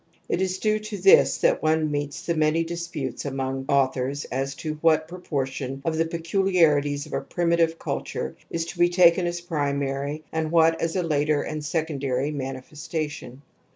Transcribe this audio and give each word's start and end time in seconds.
It 0.27 0.41
is 0.41 0.57
due 0.57 0.79
to 0.79 0.97
this 0.97 1.37
that 1.37 1.61
one 1.61 1.91
meets 1.91 2.23
the 2.25 2.33
many 2.33 2.63
disputes 2.63 3.23
among 3.23 3.65
authors 3.69 4.25
as 4.31 4.55
to 4.55 4.79
what 4.81 5.07
proportion 5.07 5.83
of 5.85 5.95
the 5.95 6.05
peculiarities 6.07 7.05
of 7.05 7.13
a 7.13 7.21
primitive 7.21 7.77
culture 7.77 8.35
is 8.49 8.65
to 8.65 8.79
be 8.79 8.89
taken 8.89 9.27
as 9.27 9.41
a 9.41 9.43
primary, 9.43 10.23
and 10.31 10.51
what 10.51 10.81
as 10.81 10.95
a 10.95 11.03
later 11.03 11.43
and 11.43 11.63
secondary 11.63 12.31
manifestation. 12.31 13.43